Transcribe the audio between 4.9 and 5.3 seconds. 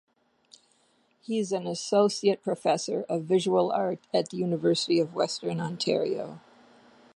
of